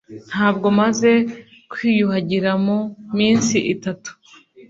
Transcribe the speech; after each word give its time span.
Ntabwo 0.29 0.67
maze 0.79 1.11
kwiyuhagira 1.71 2.51
mu 2.65 2.77
minsi 3.17 3.57
itatu 3.73 4.11